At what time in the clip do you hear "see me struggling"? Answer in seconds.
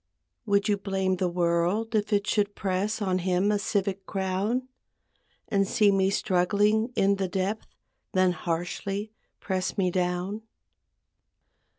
5.67-6.91